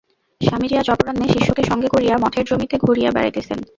[0.41, 3.59] স্বামীজী আজ অপরাহ্নে শিষ্যকে সঙ্গে করিয়া মঠের জমিতে ঘুরিয়া বেড়াইতেছেন।